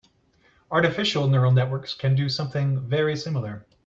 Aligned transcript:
Artificial 0.71 1.27
neural 1.27 1.51
networks 1.51 1.93
can 1.93 2.15
do 2.15 2.27
something 2.27 2.79
very 2.89 3.15
similar. 3.15 3.67